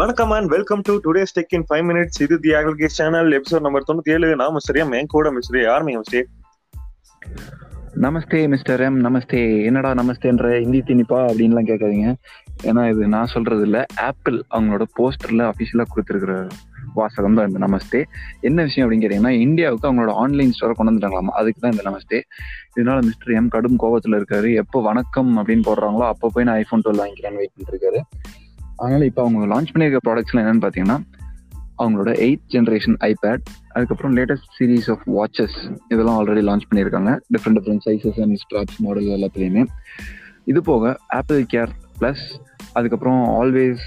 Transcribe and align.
வணக்கம் 0.00 0.32
and 0.34 0.50
welcome 0.54 0.82
to 0.86 0.92
today's 1.04 1.32
tech 1.36 1.54
in 1.56 1.64
five 1.68 1.84
minutes 1.88 2.18
இது 2.24 2.34
the 2.44 2.50
aggregate 2.58 2.94
channel 2.96 3.30
episode 3.36 3.64
number 3.66 3.86
தொண்ணூத்தி 3.88 4.12
ஏழு 4.14 4.28
நான் 4.40 4.52
மிஸ்டர் 4.56 4.78
எம் 4.82 4.92
என் 4.98 5.08
கூட 5.14 5.30
மிஸ்டர் 5.36 5.58
யாருமே 5.62 5.92
மிஸ்டே 6.00 6.20
நமஸ்தே 8.04 8.40
மிஸ்டர் 8.52 8.82
எம் 8.86 8.98
நமஸ்தே. 9.06 9.40
என்னடா 9.68 9.90
நமஸ்தேன்ற 10.00 10.48
ஹிந்தி 10.62 10.80
திணிப்பா 10.88 11.18
அப்படின்லாம் 11.28 11.68
கேட்காதீங்க. 11.70 12.08
ஏன்னா 12.68 12.82
இது 12.92 13.08
நான் 13.14 13.32
சொல்றது 13.34 13.64
இல்ல 13.68 13.78
ஆப்பிள் 14.08 14.38
அவங்களோட 14.54 14.86
போஸ்டர்ல 14.98 15.44
அபிஷியலா 15.52 15.86
கொடுத்துருக்குற 15.92 16.34
வாசகம் 16.98 17.38
தான் 17.38 17.48
இந்த 17.50 17.62
நமஸ்தே. 17.66 18.02
என்ன 18.48 18.58
விஷயம் 18.68 18.84
அப்படின்னு 18.84 19.04
கேட்டீங்கன்னா 19.04 19.34
இந்தியாவுக்கு 19.46 19.88
அவங்களோட 19.90 20.14
ஆன்லைன் 20.24 20.54
ஸ்டோரை 20.56 20.76
கொண்டு 20.76 20.92
வந்துட்டாங்களாமா? 20.92 21.34
அதுக்கு 21.40 21.62
தான் 21.64 21.74
இந்த 21.76 21.84
நமஸ்தே. 21.90 22.20
இதனால 22.78 22.98
மிஸ்டர் 23.08 23.38
எம் 23.40 23.54
கடும் 23.56 23.80
கோபத்துல 23.84 24.20
இருக்காரு. 24.20 24.50
எப்போ 24.64 24.80
வணக்கம் 24.90 25.32
அப்படின்னு 25.40 25.66
போடுறாங்களோ 25.70 26.06
அப்போ 26.12 26.30
போய் 26.36 26.48
நான் 26.50 26.60
ஐஃபோன் 26.64 26.84
டுவெல் 26.86 27.02
வாங்கிக்கிறேன்னு 27.04 27.42
வெயிட் 27.42 27.56
பண்ணிருக்காரு 27.56 28.02
அதனால 28.82 29.06
இப்போ 29.10 29.20
அவங்க 29.24 29.46
லான்ச் 29.52 29.72
பண்ணியிருக்க 29.74 30.00
ப்ராடக்ட்ஸ்லாம் 30.08 30.42
என்னென்னு 30.44 30.64
பார்த்தீங்கன்னா 30.64 30.98
அவங்களோட 31.82 32.10
எயிட் 32.26 32.44
ஜென்ரேஷன் 32.54 32.96
ஐபேட் 33.08 33.42
அதுக்கப்புறம் 33.74 34.14
லேட்டஸ்ட் 34.16 34.48
சீரீஸ் 34.58 34.88
ஆஃப் 34.94 35.04
வாட்சஸ் 35.16 35.56
இதெல்லாம் 35.92 36.16
ஆல்ரெடி 36.20 36.42
லான்ச் 36.48 36.68
பண்ணியிருக்காங்க 36.70 37.12
different 37.34 37.58
different 37.58 37.84
sizes 37.86 38.18
and 38.24 38.38
straps 38.42 38.78
model 38.86 39.10
எல்லாத்துலேயுமே. 39.16 39.62
இது 40.52 40.60
போக 40.70 40.94
ஆப்பிள் 41.18 41.42
கேர் 41.52 41.72
ப்ளஸ் 42.00 42.24
அதுக்கப்புறம் 42.78 43.20
always 43.40 43.84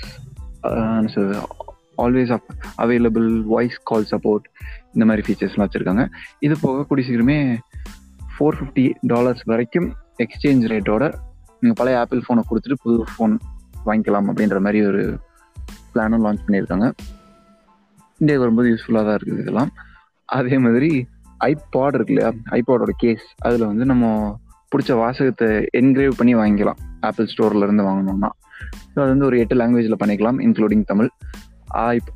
always 2.03 2.31
up 2.35 2.47
available 2.83 3.27
voice 3.53 3.77
call 3.89 4.07
support 4.11 4.45
இந்த 4.93 5.05
மாதிரி 5.09 5.25
ஃபீச்சர்ஸ்லாம் 5.27 5.65
வச்சுருக்காங்க. 5.65 6.03
இது 6.45 6.55
போக 6.65 6.83
கூடிய 6.89 7.05
சீக்கிரமே 7.07 7.39
ஃபோர் 8.35 8.57
ஃபிஃப்டி 8.59 8.85
டாலர்ஸ் 9.13 9.43
வரைக்கும் 9.51 9.89
எக்ஸ்சேஞ்ச் 10.25 10.65
ரேட்டோட 10.73 11.03
நீங்கள் 11.61 11.79
பழைய 11.79 11.99
ஆப்பிள் 12.03 12.23
ஃபோனை 12.27 12.43
கொடுத்துட்டு 12.49 12.77
புது 12.85 12.97
ஃபோன் 13.13 13.35
வாங்கிக்கலாம் 13.87 14.29
அப்படின்ற 14.31 14.59
மாதிரி 14.65 14.81
ஒரு 14.89 15.01
பிளானும் 15.93 16.23
லான்ச் 16.25 16.45
பண்ணியிருக்காங்க. 16.45 16.87
இந்தியாவுக்கு 18.19 18.45
வரும்போது 18.45 18.69
யூஸ்ஃபுல்லாக 18.71 19.05
தான் 19.07 19.17
இருக்குது 19.19 19.41
இதெல்லாம். 19.43 19.71
அதே 20.37 20.57
மாதிரி 20.65 20.91
ஐபாட் 21.49 21.95
இருக்கு 21.97 22.13
இல்லையா? 22.13 22.31
ஐபாடோட 22.57 22.93
கேஸ் 23.03 23.25
அதில் 23.47 23.69
வந்து 23.71 23.85
நம்ம 23.91 24.05
பிடிச்ச 24.71 24.91
வாசகத்தை 25.01 25.47
என்கிரேவ் 25.79 26.19
பண்ணி 26.19 26.33
வாங்கிக்கலாம். 26.41 26.81
ஆப்பிள் 27.07 27.29
ஸ்டோர்ல 27.31 27.67
இருந்து 27.67 27.85
வாங்கினோம்னா 27.89 28.29
ஸோ 28.91 28.97
அது 29.03 29.11
வந்து 29.13 29.27
ஒரு 29.29 29.37
எட்டு 29.43 29.55
லாங்குவேஜில் 29.61 30.01
பண்ணிக்கலாம் 30.01 30.39
இன்க்ளூடிங் 30.45 30.83
தமிழ். 30.91 31.09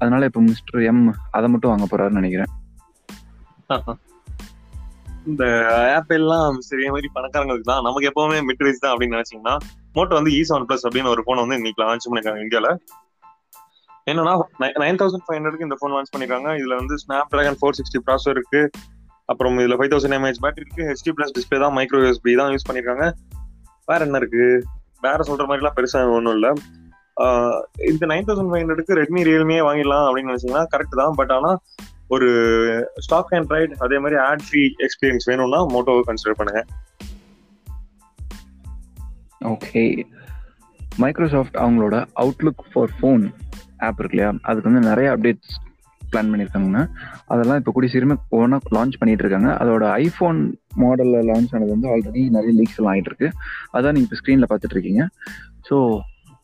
அதனால 0.01 0.25
இப்போ 0.29 0.41
மிஸ்டர் 0.49 0.83
எம் 0.89 1.01
அதை 1.37 1.47
மட்டும் 1.53 1.71
வாங்க 1.71 1.85
போறாருன்னு 1.91 2.21
நினைக்கிறேன். 2.21 2.51
இந்த 5.29 5.43
ஆப்பிள்லாம் 5.97 6.43
எல்லாம் 6.45 6.57
சரி 6.67 6.89
மாதிரி 6.95 7.09
பணக்காரங்களுக்கு 7.17 7.67
தான். 7.71 7.85
நமக்கு 7.87 8.09
எப்பவுமே 8.11 8.39
மிட் 8.49 8.63
தான் 8.83 8.91
அப்படின்னு 8.93 9.17
நினைச்சீங்கன்னா 9.17 9.55
மோட்டோ 9.95 10.13
வந்து 10.17 10.31
இ 10.31 10.41
செவன் 10.49 10.65
பிளஸ் 10.69 10.85
அப்படின்னு 10.87 11.13
ஒரு 11.13 11.23
போன் 11.23 11.41
வந்து 11.43 11.55
இன்னைக்கு 11.55 11.83
லான்ச் 11.83 12.07
பண்ணிருக்காங்க 12.09 12.41
இந்தியால. 12.45 12.69
என்னன்னா 14.11 14.33
நைன் 14.59 14.99
தௌசண்ட் 15.01 15.25
ஃபைவ் 15.27 15.37
ஹண்ட்ரட்க்கு 15.37 15.67
இந்த 15.67 15.75
ஃபோன் 15.79 15.93
லான்ச் 15.93 16.11
பண்ணிருக்காங்க. 16.15 16.49
இதுல 16.61 16.75
வந்து 16.75 16.95
ஸ்னாப் 17.03 17.29
டிராகன் 17.29 17.57
ஃபோர் 17.61 17.77
சிக்ஸ்டி 17.79 17.99
ப்ராசர் 18.07 18.35
இருக்கு. 18.37 18.69
அப்புறம் 19.25 19.57
இதுல 19.57 19.77
ஃபைவ் 19.77 19.93
தௌசண்ட் 19.93 20.17
எம்ஏஹெச் 20.17 20.43
பேட்டரி 20.45 20.65
இருக்கு. 20.65 20.83
ஹெச்டி 20.89 21.13
பிளஸ் 21.17 21.33
டிஸ்பிளே 21.37 21.59
தான் 21.59 21.75
மைக்ரோ 21.77 22.01
யூஎஸ்பி 22.05 22.33
தான் 22.37 22.51
யூஸ் 22.55 22.67
பண்ணிருக்காங்க. 22.69 23.05
வேற 23.85 24.05
என்ன 24.05 24.17
இருக்கு? 24.17 24.63
வேற 25.01 25.17
சொல்ற 25.23 25.45
மாதிரி 25.49 25.63
எல்லாம் 25.63 25.77
பெருசா 25.77 26.15
ஒன்றும் 26.15 26.33
இல்லை. 26.33 26.51
இந்த 27.91 28.05
நைன் 28.11 28.27
தௌசண்ட் 28.27 28.51
ஃபைவ் 28.51 28.63
ஹண்ட்ரடுக்கு 28.63 28.99
ரெட்மி 29.01 29.21
ரியல்மியே 29.31 29.61
வாங்கிடலாம் 29.67 30.05
அப்படின்னு 30.07 30.31
நினைச்சீங்கன்னா 30.31 30.63
கரெக்ட் 30.75 30.99
தான். 31.01 31.13
பட் 31.19 31.31
ஆனா 31.31 31.51
ஒரு 32.07 32.27
ஸ்டாக் 33.05 33.33
அண்ட் 33.37 33.53
ரைட் 33.55 33.73
அதே 33.85 33.97
மாதிரி 33.99 34.17
ஆட் 34.21 34.43
ஃப்ரீ 34.47 34.61
எக்ஸ்பீரியன்ஸ் 34.85 35.25
வேணும்னா 35.25 35.59
மோட்டோவை 35.65 36.01
கன்சிடர் 36.09 36.39
பண்ணுங்க. 36.41 36.61
ஓகே 39.53 39.83
மைக்ரோசாஃப்ட் 41.03 41.57
அவங்களோட 41.63 41.95
அவுட்லுக் 42.23 42.65
ஃபார் 42.71 42.93
ஃபோன் 42.97 43.23
ஆப் 43.77 43.99
இருக்கு 43.99 44.17
இல்லையா? 44.17 44.31
அதுக்கு 44.41 44.69
வந்து 44.69 44.89
நிறைய 44.89 45.07
அப்டேட்ஸ் 45.15 45.55
பிளான் 46.11 46.29
பண்ணியிருக்காங்கண்ணா. 46.31 46.83
அதெல்லாம் 47.25 47.59
இப்போ 47.59 47.71
கூடிய 47.71 47.89
சீக்கிரமே 47.91 48.15
ஒவ்வொன்றா 48.35 48.59
லான்ச் 48.77 48.99
பண்ணிட்டு 48.99 49.23
இருக்காங்க. 49.23 49.49
அதோட 49.61 49.85
ஐஃபோன் 50.03 50.39
மாடலில் 50.83 51.27
லான்ச் 51.31 51.53
ஆனது 51.55 51.71
வந்து 51.75 51.89
ஆல்ரெடி 51.93 52.23
நிறைய 52.37 52.53
லீக்ஸ் 52.59 52.79
எல்லாம் 52.79 52.93
ஆகிட்டு 52.93 53.11
இருக்கு. 53.13 53.29
அதான் 53.71 53.95
நீங்கள் 53.97 54.09
இப்போ 54.09 54.19
ஸ்க்ரீனில் 54.21 54.49
பார்த்துட்டு 54.51 54.77
இருக்கீங்க. 54.77 55.03
ஸோ 55.69 55.77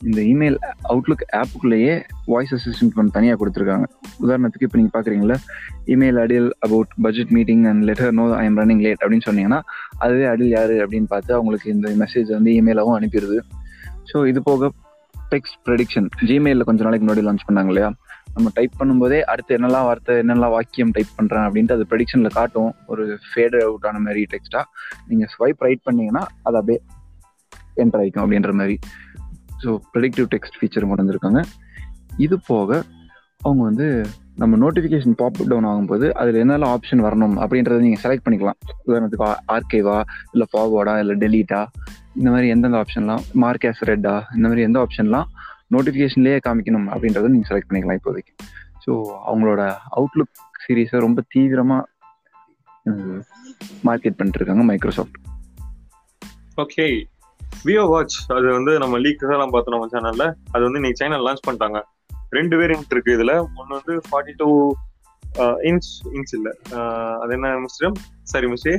இந்த 0.10 0.20
இமெயில் 0.32 0.58
அவுட்லுக் 0.92 1.24
ஆப்புக்குள்ளேயே 1.40 1.94
வாய்ஸ் 2.32 2.54
அசிஸ்டன்ட் 2.58 2.98
ஒன்று 3.02 3.16
தனியாக 3.18 3.38
கொடுத்துருக்காங்க. 3.42 3.86
உதாரணத்துக்கு 4.26 4.68
இப்போ 4.68 4.78
நீங்கள் 4.80 4.96
பார்க்குறீங்களா 4.96 5.38
email 5.94 6.20
Adele 6.24 6.50
about 6.68 6.94
budget 7.06 7.34
meeting 7.38 7.64
and 7.72 7.84
let her 7.90 8.14
know 8.20 8.26
I 8.42 8.46
am 8.50 8.60
running 8.62 8.84
late 8.86 9.02
அப்படின்னு 9.04 9.28
சொன்னீங்கன்னா 9.30 9.60
அதுவே 10.06 10.26
அடில் 10.34 10.54
யார் 10.58 10.74
அப்படின்னு 10.86 11.10
பார்த்து 11.16 11.34
அவங்களுக்கு 11.40 11.68
இந்த 11.76 11.90
மெசேஜ் 12.04 12.32
வந்து 12.38 12.54
இமெயிலாகவும் 12.60 12.98
அனுப்பிடுது. 13.00 13.40
ஸோ 14.12 14.20
இது 14.32 14.42
போக 14.50 14.72
டெக்ஸ்ட் 15.34 15.60
ப்ரெடிக்ஷன் 15.68 16.08
ஜிமெயிலில் 16.30 16.68
கொஞ்ச 16.70 16.82
நாளைக்கு 16.86 17.06
முன்னாடி 17.06 17.24
லான்ச் 17.28 17.46
பண்ணாங்க 17.50 17.72
இல்லையா? 17.74 17.90
நம்ம 18.36 18.50
டைப் 18.58 18.74
பண்ணும்போதே 18.80 19.20
அடுத்து 19.32 19.52
என்னெல்லாம் 19.58 19.86
வார்த்தை 19.90 20.14
என்னெல்லாம் 20.24 20.54
வாக்கியம் 20.56 20.92
டைப் 20.96 21.14
பண்ணுறேன் 21.18 21.46
அப்படின்ட்டு 21.48 21.76
அது 21.78 21.86
ப்ரெடிக்ஷனில் 21.92 22.36
காட்டும். 22.40 22.72
ஒரு 22.92 23.04
ஃபேட் 23.30 23.56
அவுட் 23.68 23.88
ஆன 23.90 24.02
மாதிரி 24.08 24.22
டெக்ஸ்ட்டாக 24.34 24.66
நீங்கள் 25.10 25.32
ஸ்வைப் 25.36 25.64
ரைட் 25.68 25.84
பண்ணீங்கன்னா 25.88 26.24
அது 26.48 26.58
அப்படியே 26.62 26.80
என்டர் 27.84 28.02
ஆகிக்கும் 28.02 28.24
அப்படின்ற 28.24 28.54
மாதிரி. 28.60 28.76
ஸோ 29.64 29.70
ப்ரெடிக்டிவ் 29.94 30.28
டெக்ஸ்ட் 30.34 30.58
ஃபீச்சர் 30.60 30.88
கொண்டு 30.90 31.04
வந்திருக்காங்க. 31.04 31.42
இது 32.26 32.36
போக 32.52 32.70
அவங்க 33.42 33.62
வந்து 33.70 33.88
நம்ம 34.42 34.58
நோட்டிஃபிகேஷன் 34.64 35.16
பாப் 35.22 35.40
டவுன் 35.52 35.68
ஆகும்போது 35.70 36.06
அதில் 36.22 36.40
என்னெல்லாம் 36.44 36.74
ஆப்ஷன் 36.76 37.04
வரணும் 37.06 37.36
அப்படின்றத 37.44 37.80
நீங்கள் 37.86 38.02
செலக்ட் 38.04 38.26
பண்ணிக்கலாம். 38.26 38.58
உதாரணத்துக்கு 38.88 39.28
ஆர்கேவா 39.56 39.98
இல்லை 40.34 40.48
ஃபார்வர்டா 40.52 40.94
இல்லை 41.04 41.16
டெலீட்டா 41.24 41.62
இந்த 42.20 42.30
மாதிரி 42.34 42.48
எந்தெந்த 42.54 42.78
ஆப்ஷன்லாம் 42.84 43.24
மார்க் 43.44 43.68
ஆஸ் 43.70 43.84
ரெட்டா 43.90 44.16
இந்த 44.36 44.46
மாதிரி 44.48 44.66
எந்த 44.68 44.80
ஆப்ஷன்லாம் 44.86 45.28
நோட்டிஃபிகேஷன்லேயே 45.76 46.40
காமிக்கணும் 46.48 46.88
அப்படின்றத 46.94 47.32
நீங்கள் 47.34 47.50
செலக்ட் 47.52 47.70
பண்ணிக்கலாம் 47.70 48.00
இப்போதைக்கு. 48.00 48.34
ஸோ 48.86 48.92
அவங்களோட 49.30 49.62
அவுட்லுக் 49.98 50.36
சீரீஸை 50.64 51.00
ரொம்ப 51.08 51.22
தீவிரமாக 51.34 51.84
மார்க்கெட் 53.88 54.18
பண்ணிட்டு 54.20 54.40
இருக்காங்க 54.40 54.64
மைக்ரோசாஃப்ட் 54.64 55.18
ஓகே 56.64 56.86
வியோ 57.66 57.84
வாட்ச் 57.92 58.16
அது 58.36 58.48
வந்து 58.58 58.72
நம்ம 58.84 59.00
லீக் 59.06 59.26
எல்லாம் 59.36 59.54
பார்த்தோம் 59.54 59.76
நம்ம 59.76 59.90
சேனல்ல 59.94 60.26
அது 60.54 60.62
வந்து 60.68 60.80
இன்னைக்கு 60.80 61.00
சைனா 61.02 61.18
லான்ச் 61.28 61.46
பண்ணிட்டாங்க. 61.48 61.80
ரெண்டு 62.38 62.56
வேரியன்ட் 62.60 62.94
இருக்கு 62.96 63.16
இதுல. 63.18 63.34
ஒன்னு 63.60 63.78
வந்து 63.80 63.94
ஃபார்ட்டி 64.08 64.34
டூ 64.42 64.48
இன்ச் 65.70 65.90
இன்ச் 66.18 66.34
இல்ல. 66.38 66.50
அது 67.22 67.32
என்ன 67.38 67.52
மிஸ்டர்? 67.66 67.94
சரி 68.32 68.48
மிஸ்டே 68.54 68.74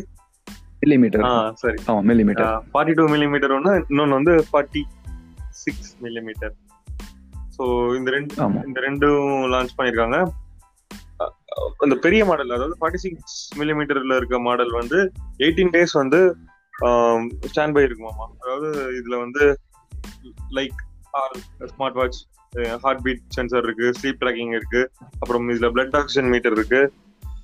மில்லிமீட்டர் 0.82 1.24
ஆ 1.26 1.30
சரி 1.62 1.78
ஆமாம் 1.88 2.06
மில்லிமீட்டர் 2.10 2.48
ஃபார்ட்டி 2.70 2.94
டூ 2.98 3.04
மில்லிமீட்டர் 3.14 3.54
ஒன்று 3.56 3.72
இன்னொன்று 3.90 4.18
வந்து 4.18 4.34
ஃபார்ட்டி 4.48 4.82
சிக்ஸ் 5.62 5.90
மில்லிமீட்டர் 6.04 6.54
ஸோ 7.56 7.64
இந்த 7.98 8.10
ரெண்டு 8.16 8.34
இந்த 8.68 8.78
ரெண்டும் 8.86 9.26
லான்ச் 9.52 9.76
பண்ணியிருக்காங்க 9.78 10.18
அந்த 11.84 11.94
பெரிய 12.04 12.22
மாடல் 12.24 12.54
அதாவது 12.56 12.76
ஃபார்ட்டி 12.80 13.00
சிக்ஸ் 13.04 13.36
மில்லிமீட்டர்ல 13.60 14.16
இருக்க 14.20 14.36
மாடல் 14.46 14.72
வந்து 14.80 14.98
எயிட்டீன் 15.44 15.72
டேஸ் 15.74 15.94
வந்து 16.00 16.20
Um, 16.82 17.20
ஸ்டாண்ட் 17.48 17.74
பை 17.74 17.82
இருக்குமாமா 17.84 18.24
அதாவது 18.42 18.68
இதுல 18.98 19.14
வந்து 19.18 19.44
like 20.50 20.78
smart 21.72 21.98
watch 21.98 22.18
heart 22.82 23.02
beat 23.02 23.22
sensor 23.36 23.64
இருக்கு 23.64 23.86
ஸ்லீப் 23.98 24.18
ட்ராக்கிங் 24.20 24.54
இருக்கு 24.54 24.80
அப்புறம் 25.20 25.44
இதுல 25.48 25.68
பிளட் 25.74 25.96
ஆக்சிஜன் 25.96 26.30
மீட்டர் 26.30 26.52
இருக்கு 26.52 26.80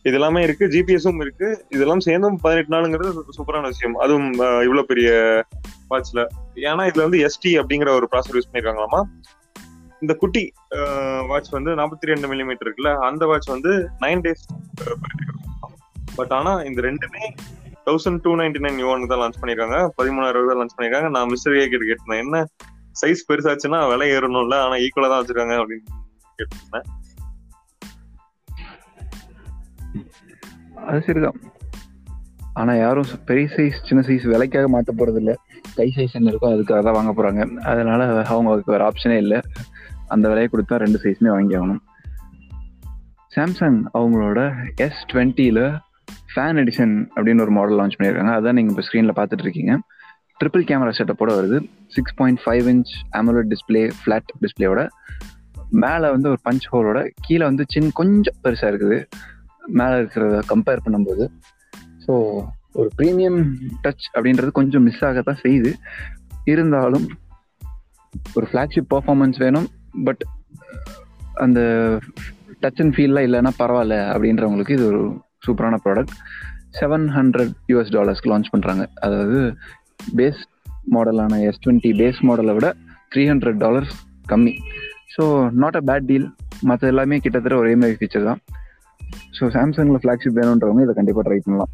இது 0.03 0.15
எல்லாமே 0.15 0.41
இருக்கு 0.43 0.65
ஜிபிஎஸும் 0.67 1.21
இருக்கு 1.21 1.49
இதெல்லாம் 1.69 2.01
சேர்ந்தும் 2.01 2.39
பதினெட்டு 2.41 2.75
நாளுங்கிறது 2.75 3.37
சூப்பரான 3.39 3.67
விஷயம். 3.67 3.97
அதுவும் 3.97 4.29
இவ்வளவு 4.67 4.85
பெரிய 4.87 5.11
வாட்ச்ல 5.91 6.21
ஏன்னா 6.69 6.85
இதுல 6.91 7.03
வந்து 7.03 7.21
எஸ்டி 7.27 7.53
அப்படிங்கிற 7.61 7.93
ஒரு 7.95 8.09
ப்ராசர் 8.13 8.39
யூஸ் 8.39 8.49
பண்ணிருக்காங்களாமா 8.49 9.01
இந்த 10.03 10.15
குட்டி 10.15 10.45
வாட்ச் 11.27 11.51
வந்து 11.51 11.71
நாற்பத்தி 11.75 12.13
ரெண்டு 12.13 12.29
மில்லிமீட்டர் 12.29 12.67
இருக்குல்ல 12.67 12.93
அந்த 13.09 13.27
வாட்ச் 13.27 13.49
வந்து 13.49 13.73
நைன் 14.01 14.23
டேஸ் 14.23 14.45
பட் 16.17 16.33
ஆனா 16.33 16.53
இந்த 16.63 16.81
ரெண்டுமே 16.81 17.25
thousand 17.89 18.23
two 18.23 18.33
ninety 18.43 18.61
nine 18.65 18.81
June 18.85 19.11
தான் 19.13 19.21
லான்ச் 19.23 19.41
பண்ணிருக்காங்க. 19.41 19.79
பதிமூணாயிரம் 19.99 20.51
தான் 20.51 20.61
லான்ச் 20.63 20.77
பண்ணிருக்காங்க. 20.79 21.11
நான் 21.17 21.29
மிஸ்டர் 21.29 21.59
ஏ 21.59 21.69
கேட்டு 21.69 21.91
கேட்டேன் 21.91 22.23
என்ன? 22.25 22.47
சைஸ் 23.01 23.27
பெருசாச்சுன்னா 23.29 23.81
விலை 23.91 24.07
ஏறணும்ல 24.11 24.57
ஆனா 24.67 24.77
ஈக்குவலா 24.85 25.11
தான் 25.13 25.21
வச்சிருக்காங்க 25.23 25.57
அப்படின்னு 25.63 25.87
கேட்டிருந்தேன். 26.39 26.87
அது 30.91 31.01
சரிதான். 31.07 31.39
ஆனா 32.55 32.73
யாரும் 32.75 33.11
பெரிய 33.25 33.47
சைஸ் 33.57 33.77
சின்ன 33.89 34.01
சைஸ் 34.07 34.25
விலைக்காக 34.33 34.69
மாற்ற 34.69 34.93
போறது 34.99 35.17
இல்ல 35.17 35.33
கை 35.75 35.93
சைஸ் 35.97 36.15
என்ன 36.19 36.31
இருக்கோ 36.31 36.49
அதுக்காக 36.55 36.81
தான் 36.87 36.97
வாங்க 36.99 37.13
போறாங்க. 37.19 37.43
அதனால 37.73 38.23
அவங்களுக்கு 38.23 38.73
வேற 38.75 38.85
ஆப்ஷனே 38.91 39.17
இல்லை. 39.17 39.39
அந்த 40.15 40.25
விலையை 40.29 40.49
கொடுத்தா 40.53 40.77
ரெண்டு 40.85 41.01
சைஸுமே 41.03 41.31
வாங்கி 41.37 41.57
ஆகணும். 41.59 41.83
சாம்சங் 43.37 43.79
அவங்களோட 43.95 44.41
எஸ் 44.77 45.03
டுவெண்ட்டியில் 45.13 45.63
ஃபேன் 46.33 46.59
எடிஷன் 46.63 46.95
அப்படின்னு 47.17 47.45
ஒரு 47.47 47.53
மாடல் 47.57 47.79
லான்ச் 47.81 47.97
பண்ணியிருக்காங்க. 47.99 48.35
அதான் 48.39 48.57
நீங்கள் 48.59 48.75
இப்போ 48.75 48.85
ஸ்க்ரீனில் 48.87 49.17
பார்த்துட்டு 49.19 49.47
இருக்கீங்க 49.47 49.75
ட்ரிபிள் 50.41 50.65
கேமரா 50.69 50.93
செட்டப்போட 50.99 51.31
வருது. 51.39 51.59
Six 51.95 52.17
point 52.19 52.41
five 52.45 52.67
inch 52.73 52.93
AMOLED 53.21 53.49
display 53.53 53.83
flat 54.01 54.29
டிஸ்பிளேயோட 54.45 54.83
மேலே 55.85 56.07
வந்து 56.15 56.29
ஒரு 56.33 56.41
பஞ்ச் 56.49 56.67
ஹோலோட 56.73 56.99
கீழே 57.21 57.45
வந்து 57.45 57.65
சின்ன 57.69 57.91
கொஞ்சம் 58.01 58.39
பெருசாக 58.45 58.71
இருக்குது. 58.73 58.99
மேலே 59.79 59.95
இருக்கிறத 60.01 60.37
கம்பேர் 60.53 60.85
பண்ணும்போது. 60.85 61.25
ஸோ 62.05 62.13
ஒரு 62.73 62.89
ப்ரீமியம் 62.99 63.39
டச் 63.85 64.07
அப்படின்றது 64.17 64.51
கொஞ்சம் 64.61 64.85
மிஸ் 64.89 65.03
ஆகத்தான் 65.05 65.43
செய்யுது. 65.45 65.73
இருந்தாலும் 66.53 67.07
ஒரு 68.35 68.47
ஃப்ளாக்ஷிப் 68.51 68.91
பர்ஃபார்மன்ஸ் 68.95 69.39
வேணும். 69.45 69.69
பட் 70.05 70.23
அந்த 71.45 71.61
டச் 72.63 72.81
அண்ட் 72.83 72.95
ஃபீல்லாம் 72.97 73.27
இல்லைன்னா 73.29 73.53
பரவாயில்ல 73.63 73.97
அப்படின்றவங்களுக்கு 74.15 74.77
இது 74.79 74.87
ஒரு 74.87 75.03
சூப்பரான 75.49 75.81
ப்ராடக்ட் 75.87 76.15
செவன் 76.81 77.07
ஹண்ட்ரட் 77.17 77.55
யூஎஸ் 77.73 77.93
டாலர்ஸ்க்கு 77.97 78.33
லான்ச் 78.33 78.53
பண்ணுறாங்க 78.55 78.85
அதாவது 79.07 79.41
பேஸ் 80.19 80.41
மாடலான 80.95 81.41
எஸ் 81.49 81.63
டுவெண்ட்டி 81.65 81.91
பேஸ் 82.01 82.21
மாடலை 82.29 82.55
விட 82.59 82.69
த்ரீ 83.15 83.25
ஹண்ட்ரட் 83.31 83.61
டாலர்ஸ் 83.65 83.95
கம்மி. 84.33 84.55
So 85.15 85.25
not 85.63 85.79
a 85.81 85.83
bad 85.91 86.09
deal 86.11 86.27
மற்ற 86.71 86.93
எல்லாமே 86.93 87.17
கிட்டத்தட்ட 87.25 87.57
ஒரே 87.63 87.75
மாதிரி 87.81 87.99
ஃபீச்சர் 88.01 88.29
தான். 88.31 88.41
ஸோ 89.37 89.45
சாம்சங்கில் 89.57 90.01
ஃப்ளாக்ஷிப் 90.03 90.39
வேணுன்றவங்க 90.39 90.85
இதை 90.87 90.95
கண்டிப்பாக 90.99 91.25
ட்ரை 91.29 91.39
பண்ணலாம். 91.45 91.73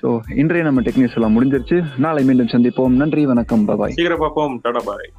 ஸோ 0.00 0.08
இன்றைய 0.42 0.62
நம்ம 0.68 0.82
டெக்னிக்ஸ் 0.86 1.16
எல்லாம் 1.18 1.34
முடிஞ்சிருச்சு. 1.36 1.76
நாளை 2.04 2.22
மீண்டும் 2.28 2.52
சந்திப்போம். 2.54 2.96
நன்றி 3.02 3.24
வணக்கம். 3.32 3.66
பபாய் 3.68 3.98
சீக்கிரம் 3.98 4.24
பார்ப்போம். 4.24 4.56
டாடா 4.64 4.82
பாய். 4.88 5.10